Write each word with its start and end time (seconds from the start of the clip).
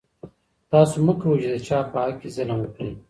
تاسو 0.71 0.95
مه 1.05 1.13
کوئ 1.19 1.37
چې 1.43 1.49
د 1.53 1.57
چا 1.67 1.79
په 1.91 1.97
حق 2.03 2.15
کې 2.21 2.29
ظلم 2.35 2.57
وکړئ. 2.61 2.91